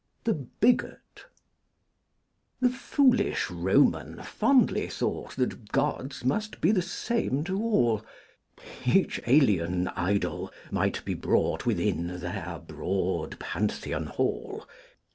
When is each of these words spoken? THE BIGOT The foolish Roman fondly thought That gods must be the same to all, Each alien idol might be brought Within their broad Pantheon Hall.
THE 0.23 0.33
BIGOT 0.61 1.25
The 2.59 2.69
foolish 2.71 3.51
Roman 3.51 4.23
fondly 4.23 4.87
thought 4.87 5.35
That 5.35 5.71
gods 5.71 6.25
must 6.25 6.59
be 6.59 6.71
the 6.71 6.81
same 6.81 7.43
to 7.43 7.61
all, 7.61 8.03
Each 8.83 9.21
alien 9.27 9.89
idol 9.89 10.51
might 10.71 11.05
be 11.05 11.13
brought 11.13 11.67
Within 11.67 12.19
their 12.19 12.59
broad 12.65 13.37
Pantheon 13.37 14.07
Hall. 14.07 14.65